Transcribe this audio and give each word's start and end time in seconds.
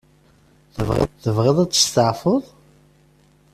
Tebɣiḍ 1.23 1.57
ad 1.59 1.69
testeεfuḍ? 1.71 2.43